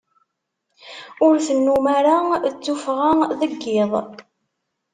Ur 1.25 1.35
tennum 1.45 1.85
ara 1.97 2.15
tuffɣa 2.63 3.11
deg 3.39 3.61
iḍ. 3.81 3.93